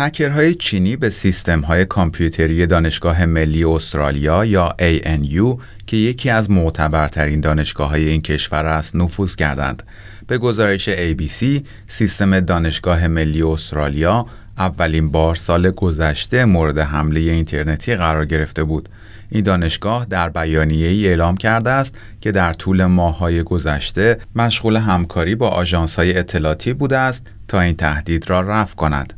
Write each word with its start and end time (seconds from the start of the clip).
هکرهای 0.00 0.54
چینی 0.54 0.96
به 0.96 1.10
سیستم 1.10 1.60
های 1.60 1.84
کامپیوتری 1.84 2.66
دانشگاه 2.66 3.26
ملی 3.26 3.64
استرالیا 3.64 4.44
یا 4.44 4.74
ANU 4.78 5.60
که 5.86 5.96
یکی 5.96 6.30
از 6.30 6.50
معتبرترین 6.50 7.40
دانشگاه 7.40 7.90
های 7.90 8.08
این 8.08 8.22
کشور 8.22 8.66
است 8.66 8.96
نفوذ 8.96 9.36
کردند. 9.36 9.82
به 10.26 10.38
گزارش 10.38 10.88
ABC، 10.88 11.62
سیستم 11.86 12.40
دانشگاه 12.40 13.08
ملی 13.08 13.42
استرالیا 13.42 14.26
اولین 14.58 15.10
بار 15.10 15.34
سال 15.34 15.70
گذشته 15.70 16.44
مورد 16.44 16.78
حمله 16.78 17.20
اینترنتی 17.20 17.94
قرار 17.94 18.26
گرفته 18.26 18.64
بود. 18.64 18.88
این 19.30 19.44
دانشگاه 19.44 20.06
در 20.10 20.28
بیانیه 20.28 20.88
ای 20.88 21.08
اعلام 21.08 21.36
کرده 21.36 21.70
است 21.70 21.94
که 22.20 22.32
در 22.32 22.52
طول 22.52 22.84
ماههای 22.84 23.42
گذشته 23.42 24.18
مشغول 24.36 24.76
همکاری 24.76 25.34
با 25.34 25.48
آژانس 25.48 25.94
های 25.96 26.18
اطلاعاتی 26.18 26.72
بوده 26.72 26.98
است 26.98 27.26
تا 27.48 27.60
این 27.60 27.76
تهدید 27.76 28.30
را 28.30 28.40
رفع 28.40 28.74
کند. 28.74 29.17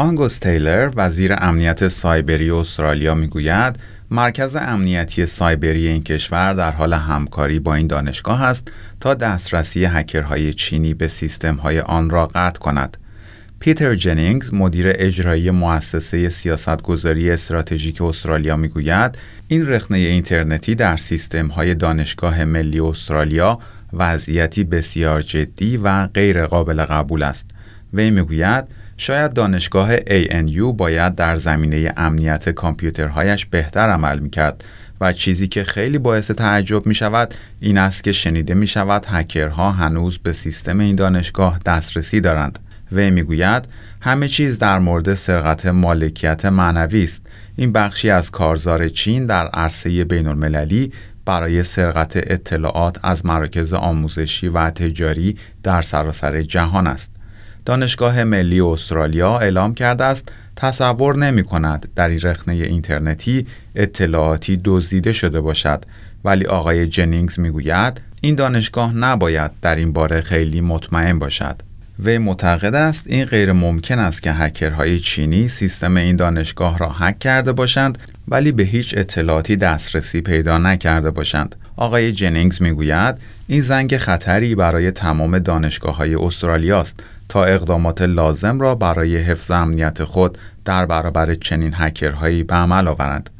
آنگوس 0.00 0.38
تیلر 0.38 0.90
وزیر 0.96 1.34
امنیت 1.38 1.88
سایبری 1.88 2.50
استرالیا 2.50 3.14
می‌گوید 3.14 3.78
مرکز 4.10 4.56
امنیتی 4.56 5.26
سایبری 5.26 5.86
این 5.86 6.02
کشور 6.02 6.52
در 6.54 6.70
حال 6.70 6.92
همکاری 6.92 7.58
با 7.58 7.74
این 7.74 7.86
دانشگاه 7.86 8.42
است 8.42 8.68
تا 9.00 9.14
دسترسی 9.14 9.84
هکرهای 9.84 10.54
چینی 10.54 10.94
به 10.94 11.08
سیستمهای 11.08 11.80
آن 11.80 12.10
را 12.10 12.26
قطع 12.26 12.60
کند. 12.60 12.96
پیتر 13.58 13.94
جنینگز 13.94 14.54
مدیر 14.54 14.92
اجرایی 14.94 15.50
مؤسسه 15.50 16.28
سیاستگذاری 16.28 17.30
استراتژیک 17.30 18.02
استرالیا 18.02 18.56
می‌گوید 18.56 19.18
این 19.48 19.68
رخنه 19.68 19.98
اینترنتی 19.98 20.74
در 20.74 20.96
سیستمهای 20.96 21.74
دانشگاه 21.74 22.44
ملی 22.44 22.80
استرالیا 22.80 23.58
وضعیتی 23.92 24.64
بسیار 24.64 25.20
جدی 25.20 25.76
و 25.76 26.06
غیر 26.06 26.46
قابل 26.46 26.84
قبول 26.84 27.22
است. 27.22 27.50
وی 27.92 28.10
می‌گوید 28.10 28.79
شاید 29.00 29.32
دانشگاه 29.32 29.96
ANU 29.96 30.72
باید 30.76 31.14
در 31.14 31.36
زمینه 31.36 31.92
امنیت 31.96 32.48
کامپیوترهایش 32.48 33.46
بهتر 33.46 33.88
عمل 33.88 34.18
می 34.18 34.30
کرد 34.30 34.64
و 35.00 35.12
چیزی 35.12 35.48
که 35.48 35.64
خیلی 35.64 35.98
باعث 35.98 36.30
تعجب 36.30 36.86
می 36.86 36.94
شود 36.94 37.34
این 37.60 37.78
است 37.78 38.04
که 38.04 38.12
شنیده 38.12 38.54
می 38.54 38.66
شود 38.66 39.06
هکرها 39.08 39.72
هنوز 39.72 40.18
به 40.18 40.32
سیستم 40.32 40.78
این 40.78 40.96
دانشگاه 40.96 41.58
دسترسی 41.66 42.20
دارند. 42.20 42.58
وی 42.92 43.10
می‌گوید 43.10 43.64
همه 44.00 44.28
چیز 44.28 44.58
در 44.58 44.78
مورد 44.78 45.14
سرقت 45.14 45.66
مالکیت 45.66 46.44
معنوی 46.44 47.04
است. 47.04 47.26
این 47.56 47.72
بخشی 47.72 48.10
از 48.10 48.30
کارزار 48.30 48.88
چین 48.88 49.26
در 49.26 49.46
عرصه 49.46 50.04
بین 50.04 50.26
المللی 50.26 50.92
برای 51.24 51.62
سرقت 51.62 52.12
اطلاعات 52.16 52.98
از 53.02 53.26
مراکز 53.26 53.72
آموزشی 53.72 54.48
و 54.48 54.70
تجاری 54.70 55.36
در 55.62 55.82
سراسر 55.82 56.42
جهان 56.42 56.86
است. 56.86 57.19
دانشگاه 57.64 58.24
ملی 58.24 58.60
استرالیا 58.60 59.38
اعلام 59.38 59.74
کرده 59.74 60.04
است 60.04 60.28
تصور 60.56 61.16
نمی 61.16 61.42
کند 61.42 61.88
در 61.96 62.08
این 62.08 62.20
رخنه 62.20 62.54
اینترنتی 62.54 63.46
اطلاعاتی 63.74 64.60
دزدیده 64.64 65.12
شده 65.12 65.40
باشد. 65.40 65.84
ولی 66.24 66.46
آقای 66.46 66.86
جنینگز 66.86 67.38
می‌گوید 67.40 68.00
این 68.20 68.34
دانشگاه 68.34 68.96
نباید 68.96 69.50
در 69.62 69.76
این 69.76 69.92
باره 69.92 70.20
خیلی 70.20 70.60
مطمئن 70.60 71.18
باشد. 71.18 71.56
وی 72.04 72.18
معتقد 72.18 72.74
است 72.74 73.02
این 73.06 73.24
غیر 73.24 73.52
ممکن 73.52 73.98
است 73.98 74.22
که 74.22 74.32
هکرهای 74.32 74.98
چینی 74.98 75.48
سیستم 75.48 75.96
این 75.96 76.16
دانشگاه 76.16 76.78
را 76.78 76.88
هک 76.88 77.18
کرده 77.18 77.52
باشند 77.52 77.98
ولی 78.28 78.52
به 78.52 78.62
هیچ 78.62 78.94
اطلاعاتی 78.96 79.56
دسترسی 79.56 80.20
پیدا 80.20 80.58
نکرده 80.58 81.10
باشند. 81.10 81.56
آقای 81.76 82.12
جنینگز 82.12 82.62
می‌گوید 82.62 83.14
این 83.46 83.60
زنگ 83.60 83.96
خطری 83.96 84.54
برای 84.54 84.90
تمام 84.90 85.38
دانشگاه 85.38 85.96
های 85.96 86.14
استرالیا 86.14 86.80
است. 86.80 87.00
تا 87.30 87.44
اقدامات 87.44 88.02
لازم 88.02 88.60
را 88.60 88.74
برای 88.74 89.16
حفظ 89.16 89.50
امنیت 89.50 90.04
خود 90.04 90.38
در 90.64 90.86
برابر 90.86 91.34
چنین 91.34 91.72
هکرهایی 91.74 92.42
به 92.42 92.54
عمل 92.54 92.88
آورند. 92.88 93.30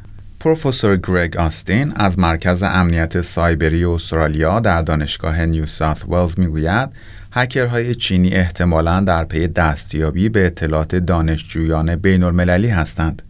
پروفسور 0.41 0.97
گرگ 0.97 1.37
آستین 1.37 1.93
از 1.97 2.19
مرکز 2.19 2.63
امنیت 2.63 3.21
سایبری 3.21 3.85
استرالیا 3.85 4.61
در 4.61 4.83
دانشگاه 4.83 5.47
نیو 5.47 5.67
ساوت 5.67 6.09
ولز 6.09 6.39
می‌گوید 6.39 6.89
هکرهای 7.33 7.95
چینی 7.95 8.31
احتمالاً 8.31 9.01
در 9.01 9.25
پی 9.25 9.49
دستیابی 9.49 10.29
به 10.29 10.47
اطلاعات 10.47 10.97
دانشجویان 10.97 11.97
بین 11.97 12.23
المللی 12.23 12.69
هستند. 12.69 13.23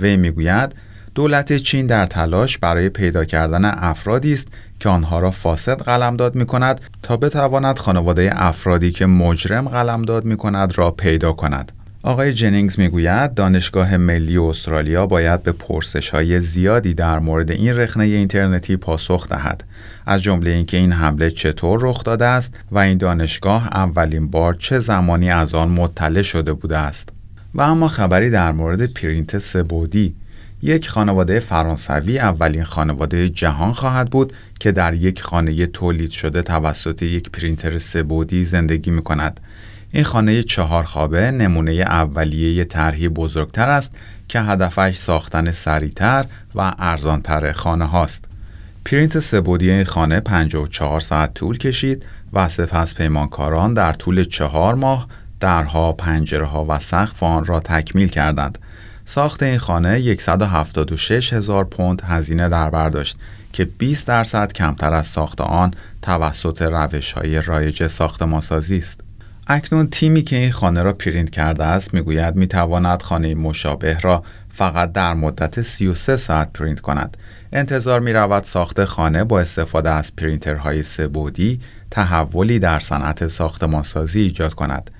وی 0.00 0.16
می‌گوید 0.16 0.74
دولت 1.14 1.56
چین 1.56 1.86
در 1.86 2.06
تلاش 2.06 2.58
برای 2.58 2.88
پیدا 2.88 3.24
کردن 3.24 3.64
افرادی 3.64 4.32
است 4.32 4.46
که 4.80 4.88
آنها 4.88 5.20
را 5.20 5.30
فاسد 5.30 5.82
قلمداد 5.82 6.34
می 6.34 6.46
کند 6.46 6.80
تا 7.02 7.16
بتواند 7.16 7.78
خانواده 7.78 8.30
افرادی 8.34 8.92
که 8.92 9.06
مجرم 9.06 9.68
قلمداد 9.68 10.24
می 10.24 10.36
کند 10.36 10.78
را 10.78 10.90
پیدا 10.90 11.32
کند. 11.32 11.72
آقای 12.02 12.34
جنینگز 12.34 12.78
می‌گوید 12.78 13.34
دانشگاه 13.34 13.96
ملی 13.96 14.38
استرالیا 14.38 15.06
باید 15.06 15.42
به 15.42 15.52
پرسش 15.52 16.10
های 16.10 16.40
زیادی 16.40 16.94
در 16.94 17.18
مورد 17.18 17.50
این 17.50 17.76
رخنه 17.76 18.04
اینترنتی 18.04 18.76
پاسخ 18.76 19.28
دهد 19.28 19.64
از 20.06 20.22
جمله 20.22 20.50
اینکه 20.50 20.76
این 20.76 20.92
حمله 20.92 21.30
چطور 21.30 21.80
رخ 21.82 22.04
داده 22.04 22.24
است 22.24 22.54
و 22.70 22.78
این 22.78 22.98
دانشگاه 22.98 23.66
اولین 23.66 24.28
بار 24.30 24.54
چه 24.54 24.78
زمانی 24.78 25.30
از 25.30 25.54
آن 25.54 25.68
مطلع 25.68 26.22
شده 26.22 26.52
بوده 26.52 26.78
است 26.78 27.08
و 27.54 27.60
اما 27.60 27.88
خبری 27.88 28.30
در 28.30 28.52
مورد 28.52 28.92
پرینت 28.92 29.38
سبودی 29.38 30.14
یک 30.62 30.88
خانواده 30.88 31.40
فرانسوی 31.40 32.18
اولین 32.18 32.64
خانواده 32.64 33.28
جهان 33.28 33.72
خواهد 33.72 34.10
بود 34.10 34.32
که 34.60 34.72
در 34.72 34.94
یک 34.94 35.22
خانه 35.22 35.66
تولید 35.66 36.10
شده 36.10 36.42
توسط 36.42 37.02
یک 37.02 37.30
پرینتر 37.30 37.78
سبودی 37.78 38.44
زندگی 38.44 38.90
می 38.90 39.02
کند. 39.02 39.40
این 39.92 40.04
خانه 40.04 40.42
چهار 40.42 40.84
خوابه 40.84 41.30
نمونه 41.30 41.72
اولیه 41.72 42.64
طرحی 42.64 43.08
بزرگتر 43.08 43.68
است 43.68 43.92
که 44.28 44.40
هدفش 44.40 44.96
ساختن 44.96 45.50
سریعتر 45.50 46.26
و 46.54 46.72
ارزانتر 46.78 47.52
خانه 47.52 47.84
هاست. 47.84 48.24
پرینت 48.84 49.18
سه‌بعدی 49.18 49.70
این 49.70 49.84
خانه 49.84 50.20
54 50.20 51.00
ساعت 51.00 51.34
طول 51.34 51.58
کشید 51.58 52.06
و 52.32 52.48
سپس 52.48 52.94
پیمانکاران 52.94 53.74
در 53.74 53.92
طول 53.92 54.24
چهار 54.24 54.74
ماه 54.74 55.06
درها، 55.40 55.92
پنجره 55.92 56.46
ها 56.46 56.66
و 56.68 56.78
سقف 56.78 57.22
آن 57.22 57.44
را 57.44 57.60
تکمیل 57.60 58.08
کردند. 58.08 58.58
ساخت 59.10 59.42
این 59.42 59.58
خانه 59.58 60.16
176 60.16 61.32
هزار 61.32 61.64
پوند 61.64 62.02
هزینه 62.06 62.48
در 62.48 62.70
برداشت 62.70 63.16
که 63.52 63.64
20 63.64 64.06
درصد 64.06 64.52
کمتر 64.52 64.92
از 64.92 65.06
ساخت 65.06 65.40
آن 65.40 65.74
توسط 66.02 66.62
روش 66.62 67.12
های 67.12 67.40
رایج 67.40 67.86
ساختمانسازی 67.86 68.78
است. 68.78 69.00
اکنون 69.46 69.86
تیمی 69.86 70.22
که 70.22 70.36
این 70.36 70.52
خانه 70.52 70.82
را 70.82 70.92
پرینت 70.92 71.30
کرده 71.30 71.64
است 71.64 71.94
می‌گوید 71.94 72.36
می‌تواند 72.36 73.02
خانه 73.02 73.34
مشابه 73.34 74.00
را 74.00 74.22
فقط 74.52 74.92
در 74.92 75.14
مدت 75.14 75.62
33 75.62 76.16
ساعت 76.16 76.52
پرینت 76.52 76.80
کند. 76.80 77.16
انتظار 77.52 78.00
می 78.00 78.12
رود 78.12 78.44
ساخت 78.44 78.84
خانه 78.84 79.24
با 79.24 79.40
استفاده 79.40 79.90
از 79.90 80.16
پرینترهای 80.16 80.82
سه‌بعدی 80.82 81.60
تحولی 81.90 82.58
در 82.58 82.80
صنعت 82.80 83.26
ساختمانسازی 83.26 84.20
ایجاد 84.20 84.54
کند. 84.54 84.90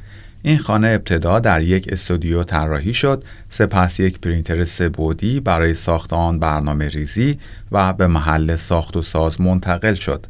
این 0.42 0.58
خانه 0.58 0.88
ابتدا 0.88 1.38
در 1.38 1.62
یک 1.62 1.88
استودیو 1.92 2.42
طراحی 2.42 2.94
شد 2.94 3.25
سپس 3.48 4.00
یک 4.00 4.20
پرینتر 4.20 4.64
سه‌بعدی 4.64 5.41
برای 5.40 5.75
ساخت 5.75 6.12
آن 6.12 6.38
برنامه 6.38 6.88
ریزی 6.88 7.38
و 7.72 7.92
به 7.92 8.06
محل 8.06 8.56
ساخت 8.56 8.96
و 8.96 9.02
ساز 9.02 9.40
منتقل 9.40 9.94
شد 9.94 10.26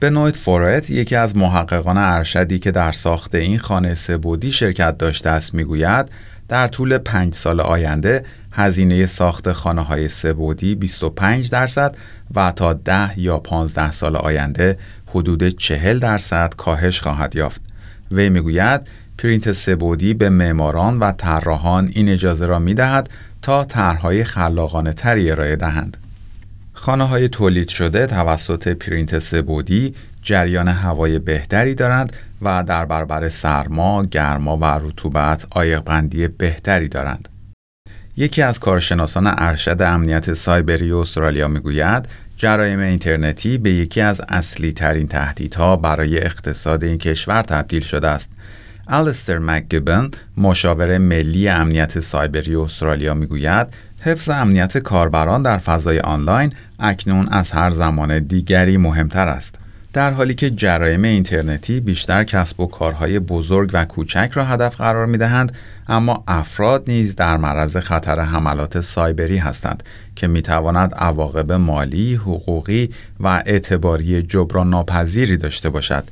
Benoit 0.00 0.36
Furet 0.36 0.90
یکی 0.90 1.16
از 1.16 1.36
محققان 1.36 1.98
ارشدی 1.98 2.58
که 2.58 2.70
در 2.70 2.92
ساخت 2.92 3.34
این 3.34 3.58
خانه 3.58 3.94
سه‌بعدی 3.94 4.52
شرکت 4.52 4.98
داشته 4.98 5.30
است 5.30 5.54
می‌گوید 5.54 6.08
در 6.48 6.68
طول 6.68 6.98
پنج 6.98 7.34
سال 7.34 7.60
آینده 7.60 8.24
هزینه 8.52 9.06
ساخت 9.06 9.52
خانه 9.52 9.82
های 9.82 10.08
سه‌بعدی 10.08 10.74
25 10.74 11.50
درصد 11.50 11.96
و 12.34 12.52
تا 12.56 12.72
10 12.72 13.18
یا 13.18 13.38
15 13.38 13.92
سال 13.92 14.16
آینده 14.16 14.78
حدود 15.06 15.48
40 15.48 15.98
درصد 15.98 16.54
کاهش 16.56 17.00
خواهد 17.00 17.36
یافت. 17.36 17.60
وی 18.10 18.28
می‌گوید 18.28 18.80
پرینت 19.22 19.52
سه‌بعدی 19.52 20.14
به 20.14 20.28
معماران 20.28 20.98
و 20.98 21.12
طراحان 21.12 21.90
این 21.92 22.08
اجازه 22.08 22.46
را 22.46 22.58
می 22.58 22.74
دهد 22.74 23.10
تا 23.42 23.64
طرحهای 23.64 24.24
خلاقانه 24.24 24.92
تری 24.92 25.30
ارائه 25.30 25.56
دهند. 25.56 25.96
خانه 26.72 27.04
های 27.04 27.28
تولید 27.28 27.68
شده 27.68 28.06
توسط 28.06 28.68
پرینت 28.68 29.18
سه‌بعدی 29.18 29.94
جریان 30.22 30.68
هوای 30.68 31.18
بهتری 31.18 31.74
دارند 31.74 32.12
و 32.42 32.64
در 32.66 32.84
برابر 32.84 33.28
سرما، 33.28 34.04
گرما 34.04 34.56
و 34.56 34.64
رطوبت 34.64 35.46
بندی 35.86 36.28
بهتری 36.28 36.88
دارند. 36.88 37.28
یکی 38.16 38.42
از 38.42 38.58
کارشناسان 38.58 39.26
ارشد 39.26 39.82
امنیت 39.82 40.34
سایبری 40.34 40.92
استرالیا 40.92 41.48
می‌گوید 41.48 42.08
جرایم 42.36 42.78
اینترنتی 42.78 43.58
به 43.58 43.70
یکی 43.70 44.00
از 44.00 44.22
اصلی 44.28 44.72
ترین 44.72 45.08
تهدیدها 45.08 45.76
برای 45.76 46.18
اقتصاد 46.18 46.84
این 46.84 46.98
کشور 46.98 47.42
تبدیل 47.42 47.82
شده 47.82 48.08
است. 48.08 48.30
الستر 48.92 49.38
مکگبن 49.38 50.10
مشاور 50.36 50.98
ملی 50.98 51.48
امنیت 51.48 52.00
سایبری 52.00 52.56
استرالیا 52.56 53.14
می‌گوید 53.14 53.66
حفظ 54.02 54.28
امنیت 54.28 54.78
کاربران 54.78 55.42
در 55.42 55.58
فضای 55.58 56.00
آنلاین 56.00 56.52
اکنون 56.80 57.28
از 57.28 57.50
هر 57.50 57.70
زمان 57.70 58.18
دیگری 58.18 58.76
مهمتر 58.76 59.28
است. 59.28 59.54
در 59.92 60.12
حالی 60.12 60.34
که 60.34 60.50
جرایم 60.50 61.02
اینترنتی 61.02 61.80
بیشتر 61.80 62.24
کسب 62.24 62.60
و 62.60 62.66
کارهای 62.66 63.18
بزرگ 63.18 63.70
و 63.72 63.84
کوچک 63.84 64.30
را 64.34 64.44
هدف 64.44 64.76
قرار 64.76 65.06
می 65.06 65.18
دهند 65.18 65.52
اما 65.88 66.24
افراد 66.28 66.84
نیز 66.86 67.16
در 67.16 67.36
معرض 67.36 67.76
خطر 67.76 68.20
حملات 68.20 68.80
سایبری 68.80 69.38
هستند 69.38 69.82
که 70.16 70.26
می 70.26 70.42
تواند 70.42 70.94
عواقب 70.94 71.52
مالی، 71.52 72.14
حقوقی 72.14 72.90
و 73.20 73.42
اعتباری 73.46 74.22
جبران 74.22 74.70
ناپذیری 74.70 75.36
داشته 75.36 75.70
باشد 75.70 76.04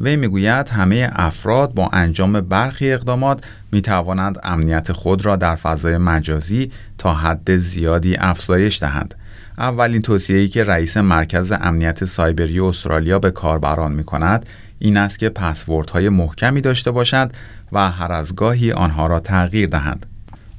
وی 0.00 0.16
می‌گوید 0.16 0.68
همه 0.68 1.10
افراد 1.12 1.74
با 1.74 1.88
انجام 1.92 2.40
برخی 2.40 2.92
اقدامات 2.92 3.44
می 3.72 3.82
توانند 3.82 4.38
امنیت 4.42 4.92
خود 4.92 5.24
را 5.24 5.36
در 5.36 5.56
فضای 5.56 5.98
مجازی 5.98 6.72
تا 6.98 7.14
حد 7.14 7.56
زیادی 7.56 8.16
افزایش 8.16 8.80
دهند 8.80 9.14
اولین 9.58 10.02
توصیه‌ای 10.02 10.48
که 10.48 10.64
رئیس 10.64 10.96
مرکز 10.96 11.52
امنیت 11.60 12.04
سایبری 12.04 12.60
استرالیا 12.60 13.18
به 13.18 13.30
کاربران 13.30 13.92
می 13.92 14.04
کند 14.04 14.46
این 14.78 14.96
است 14.96 15.18
که 15.18 15.28
پسوردهای 15.28 16.08
محکمی 16.08 16.60
داشته 16.60 16.90
باشند 16.90 17.34
و 17.72 17.90
هر 17.90 18.12
از 18.12 18.34
گاهی 18.34 18.72
آنها 18.72 19.06
را 19.06 19.20
تغییر 19.20 19.68
دهند. 19.68 20.06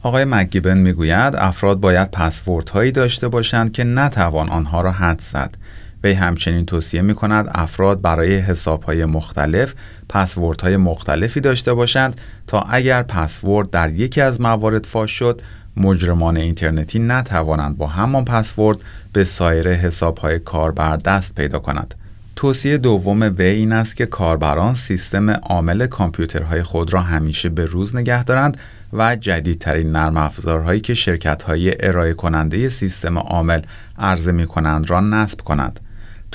آقای 0.04 0.26
مگیبن 0.26 0.78
می‌گوید 0.78 1.36
افراد 1.36 1.80
باید 1.80 2.12
پسوردهایی 2.12 2.92
داشته 2.92 3.28
باشند 3.28 3.72
که 3.72 3.84
نتوان 3.84 4.50
آنها 4.50 4.82
را 4.82 4.92
حد 4.92 5.22
زد. 5.22 5.58
وی 6.06 6.14
همچنین 6.14 6.66
توصیه 6.66 7.02
می 7.02 7.16
کند 7.16 7.46
افراد 7.52 8.02
برای 8.02 8.38
حسابهای 8.38 9.06
مختلف 9.06 9.74
پسوردهای 10.10 10.78
مختلفی 10.78 11.40
داشته 11.40 11.74
باشند 11.74 12.22
تا 12.48 12.60
اگر 12.60 13.04
پسورد 13.04 13.70
در 13.70 13.90
یکی 13.90 14.22
از 14.22 14.42
موارد 14.42 14.86
فاش 14.86 15.12
شد 15.12 15.42
مجرمان 15.78 16.38
اینترنتی 16.38 17.00
نتوانند 17.00 17.78
با 17.78 17.88
همان 17.88 18.26
پسورد 18.26 18.78
به 19.14 19.24
سایر 19.24 19.70
حسابهای 19.70 20.40
کاربر 20.40 20.98
دست 20.98 21.36
پیدا 21.36 21.60
کنند. 21.60 21.96
توصیه 22.36 22.78
دوم 22.78 23.22
وی 23.38 23.46
این 23.46 23.72
است 23.72 23.96
که 23.96 24.06
کاربران 24.06 24.74
سیستم 24.74 25.30
عامل 25.30 25.88
کامپیوترهای 25.88 26.64
خود 26.64 26.94
را 26.94 27.02
همیشه 27.02 27.50
به 27.50 27.66
روز 27.66 27.96
نگه 27.96 28.24
دارند 28.24 28.58
و 28.94 29.16
جدیدترین 29.16 29.92
نرم 29.92 30.18
افزارهایی 30.18 30.80
که 30.80 30.94
شرکت‌های 30.94 31.88
ارائه 31.88 32.14
کننده 32.14 32.70
سیستم 32.70 33.18
عامل 33.18 33.62
عرضه 33.98 34.32
می 34.32 34.46
کنند 34.46 34.90
را 34.90 35.00
نصب 35.00 35.42
کنند. 35.42 35.80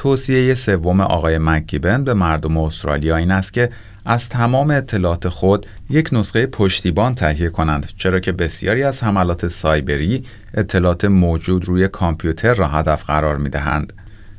توصیه 0.01 0.55
سوم 0.55 1.01
آقای 1.01 1.39
مکیبن 1.39 2.05
به 2.05 2.15
مردم 2.15 2.59
استرالیا 2.59 3.17
این 3.17 3.31
است 3.31 3.53
که 3.53 3.71
از 4.05 4.29
تمام 4.29 4.71
اطلاعات 4.71 5.29
خود 5.29 5.67
یک 5.91 6.09
نسخه 6.13 6.47
پشتیبان 6.47 7.15
تهیه 7.15 7.49
کنند 7.49 7.89
چرا 7.97 8.21
که 8.21 8.33
بسیاری 8.33 8.83
از 8.83 9.03
حملات 9.03 9.49
سایبری 9.49 10.25
اطلاعات 10.55 11.05
موجود 11.05 11.65
روی 11.65 11.89
کامپیوتر 11.89 12.55
را 12.55 12.69
هدف 12.69 13.05
قرار 13.05 13.37
می 13.37 13.49
دهند. 13.49 13.93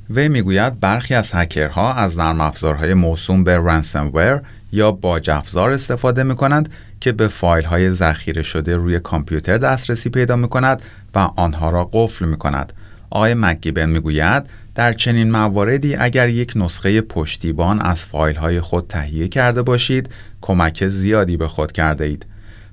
وی 0.09 0.29
می‌گوید 0.29 0.79
برخی 0.79 1.13
از 1.13 1.31
هکرها 1.33 1.93
از 1.93 2.17
نرم 2.17 2.41
افزارهای 2.41 2.93
موسوم 2.93 3.43
به 3.43 3.57
رنسمور 3.57 4.41
یا 4.71 4.91
باج 4.91 5.29
افزار 5.29 5.71
استفاده 5.71 6.23
می 6.23 6.35
کنند 6.35 6.69
که 7.01 7.11
به 7.11 7.27
فایل 7.27 7.65
های 7.65 7.91
ذخیره 7.91 8.41
شده 8.41 8.75
روی 8.75 8.99
کامپیوتر 8.99 9.57
دسترسی 9.57 10.09
پیدا 10.09 10.35
می 10.35 10.47
کند 10.47 10.81
و 11.15 11.19
آنها 11.19 11.69
را 11.69 11.89
قفل 11.93 12.25
می 12.25 12.37
کند. 12.37 12.73
آقای 13.11 13.33
مکگیبن 13.33 13.89
می‌گوید 13.89 14.43
در 14.75 14.93
چنین 14.93 15.31
مواردی 15.31 15.95
اگر 15.95 16.29
یک 16.29 16.53
نسخه 16.55 17.01
پشتیبان 17.01 17.81
از 17.81 18.05
فایل 18.05 18.35
های 18.35 18.61
خود 18.61 18.87
تهیه 18.87 19.27
کرده 19.27 19.61
باشید 19.61 20.09
کمک 20.41 20.87
زیادی 20.87 21.37
به 21.37 21.47
خود 21.47 21.71
کرده 21.71 22.05
اید. 22.05 22.25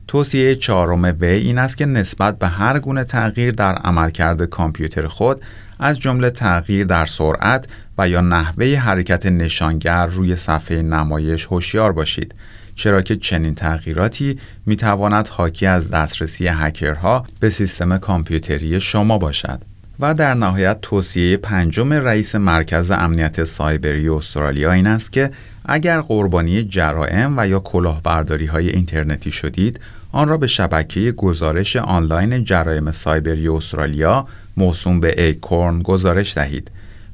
توصیه 0.08 0.56
چهارم 0.56 1.04
وی 1.20 1.26
این 1.26 1.58
است 1.58 1.78
که 1.78 1.86
نسبت 1.86 2.38
به 2.38 2.48
هر 2.48 2.78
گونه 2.78 3.04
تغییر 3.04 3.50
در 3.50 3.74
عملکرد 3.74 4.44
کامپیوتر 4.44 5.06
خود 5.06 5.42
از 5.78 6.00
جمله 6.00 6.30
تغییر 6.30 6.86
در 6.86 7.06
سرعت 7.06 7.66
و 7.98 8.08
یا 8.08 8.20
نحوه 8.20 8.76
حرکت 8.76 9.26
نشانگر 9.26 10.06
روی 10.06 10.36
صفحه 10.36 10.82
نمایش 10.82 11.46
هوشیار 11.46 11.92
باشید 11.92 12.34
چرا 12.74 13.02
که 13.02 13.16
چنین 13.16 13.54
تغییراتی 13.54 14.38
می 14.66 14.76
تواند 14.76 15.28
حاکی 15.28 15.66
از 15.66 15.90
دسترسی 15.90 16.46
هکرها 16.48 17.24
به 17.40 17.50
سیستم 17.50 17.98
کامپیوتری 17.98 18.80
شما 18.80 19.18
باشد. 19.18 19.77
و 20.00 20.14
در 20.14 20.34
نهایت 20.34 20.80
توصیه 20.80 21.36
پنجم 21.36 21.92
رئیس 21.92 22.34
مرکز 22.34 22.90
امنیت 22.90 23.44
سایبری 23.44 24.08
استرالیا 24.08 24.72
این 24.72 24.86
است 24.86 25.12
که 25.12 25.30
اگر 25.64 26.00
قربانی 26.00 26.64
جرائم 26.64 27.34
و 27.38 27.48
یا 27.48 27.58
کلاهبرداری 27.58 28.46
های 28.46 28.68
اینترنتی 28.68 29.30
شدید 29.30 29.80
آن 30.12 30.28
را 30.28 30.36
به 30.36 30.46
شبکه 30.46 31.12
گزارش 31.12 31.76
آنلاین 31.76 32.44
جرایم 32.44 32.92
سایبری 32.92 33.48
استرالیا 33.48 34.26
موسوم 34.56 35.00
به 35.00 35.24
ACORN 35.24 35.82
گزارش 35.82 36.34
دهید. 36.34 36.70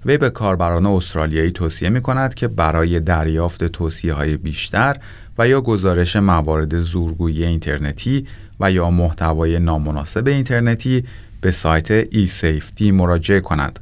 وی 0.07 0.19
به 0.19 0.31
کاربران 0.31 0.87
استرالیایی 0.87 1.51
توصیه 1.51 1.89
می 1.89 2.01
کند 2.01 2.35
که 2.35 2.49
برای 2.49 3.01
دریافت 3.01 3.65
توصیه 3.65 4.13
های 4.13 4.37
بیشتر 4.37 4.97
و 5.39 5.49
یا 5.49 5.61
گزارش 5.61 6.17
موارد 6.17 6.79
زورگویی 6.79 7.45
اینترنتی 7.45 8.27
و 8.61 8.73
یا 8.73 8.91
محتوای 8.91 9.59
نامناسب 9.59 10.27
اینترنتی 10.27 11.05
به 11.45 11.53
سایت 11.53 11.91
eSafety 11.91 12.91
مراجعه 12.91 13.41
کنند. 13.41 13.79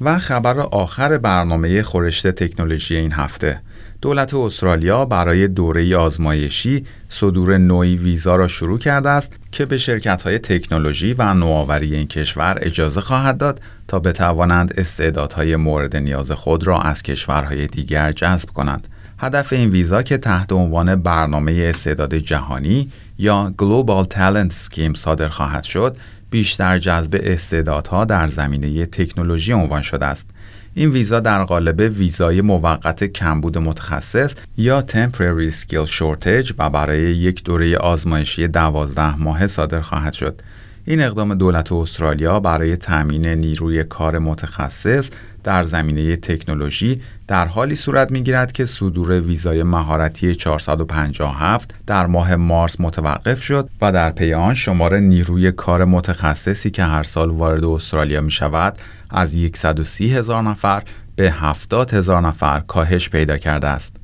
و 0.00 0.18
خبر 0.18 0.60
آخر 0.60 1.18
برنامه 1.18 1.82
خورشت 1.82 2.26
تکنولوژی 2.26 2.96
این 2.96 3.12
هفته 3.12 3.60
دولت 4.02 4.34
استرالیا 4.34 5.04
برای 5.04 5.48
دوره 5.48 5.96
آزمایشی 5.96 6.86
صدور 7.08 7.58
نوعی 7.58 7.96
ویزا 7.96 8.36
را 8.36 8.48
شروع 8.48 8.78
کرده 8.78 9.10
است 9.10 9.32
که 9.52 9.66
به 9.66 9.78
شرکت 9.78 10.22
های 10.22 10.38
تکنولوژی 10.38 11.14
و 11.18 11.34
نوآوری 11.34 11.94
این 11.94 12.06
کشور 12.06 12.58
اجازه 12.62 13.00
خواهد 13.00 13.38
داد 13.38 13.60
تا 13.88 13.98
بتوانند 13.98 14.74
استعدادهای 14.76 15.56
مورد 15.56 15.96
نیاز 15.96 16.32
خود 16.32 16.66
را 16.66 16.78
از 16.78 17.02
کشورهای 17.02 17.66
دیگر 17.66 18.12
جذب 18.12 18.48
کنند. 18.48 18.88
هدف 19.18 19.52
این 19.52 19.70
ویزا 19.70 20.02
که 20.02 20.18
تحت 20.18 20.52
عنوان 20.52 20.96
برنامه 20.96 21.52
استعداد 21.52 22.14
جهانی 22.14 22.92
یا 23.18 23.54
Global 23.62 24.14
Talent 24.14 24.52
Scheme 24.52 24.96
صادر 24.96 25.28
خواهد 25.28 25.64
شد 25.64 25.96
بیشتر 26.34 26.78
جذب 26.78 27.20
استعدادها 27.22 28.04
در 28.04 28.28
زمینه 28.28 28.86
تکنولوژی 28.86 29.52
عنوان 29.52 29.82
شده 29.82 30.06
است. 30.06 30.26
این 30.74 30.90
ویزا 30.90 31.20
در 31.20 31.44
قالب 31.44 31.98
ویزای 31.98 32.40
موقت 32.40 33.04
کمبود 33.04 33.58
متخصص 33.58 34.34
یا 34.56 34.84
Temporary 34.88 35.52
Skill 35.52 35.88
Shortage 35.90 36.54
و 36.58 36.70
برای 36.70 37.00
یک 37.00 37.44
دوره 37.44 37.76
آزمایشی 37.76 38.48
دوازده 38.48 39.16
ماه 39.16 39.46
صادر 39.46 39.80
خواهد 39.80 40.12
شد. 40.12 40.42
این 40.86 41.00
اقدام 41.00 41.34
دولت 41.34 41.72
استرالیا 41.72 42.40
برای 42.40 42.76
تأمین 42.76 43.26
نیروی 43.26 43.84
کار 43.84 44.18
متخصص 44.18 45.10
در 45.44 45.62
زمینه 45.62 46.16
تکنولوژی 46.16 47.02
در 47.28 47.46
حالی 47.46 47.74
صورت 47.74 48.10
می‌گیرد 48.10 48.52
که 48.52 48.66
صدور 48.66 49.20
ویزای 49.20 49.62
مهارتی 49.62 50.34
457 50.34 51.74
در 51.86 52.06
ماه 52.06 52.36
مارس 52.36 52.80
متوقف 52.80 53.42
شد 53.42 53.68
و 53.80 53.92
در 53.92 54.10
پی 54.10 54.34
آن 54.34 54.54
شمار 54.54 54.96
نیروی 54.98 55.52
کار 55.52 55.84
متخصصی 55.84 56.70
که 56.70 56.82
هر 56.84 57.02
سال 57.02 57.30
وارد 57.30 57.64
استرالیا 57.64 58.20
می 58.20 58.30
شود 58.30 58.78
از 59.10 59.36
130 59.54 60.14
هزار 60.14 60.42
نفر 60.42 60.82
به 61.16 61.30
70 61.30 61.94
هزار 61.94 62.20
نفر 62.20 62.60
کاهش 62.60 63.08
پیدا 63.08 63.36
کرده 63.36 63.66
است. 63.66 64.03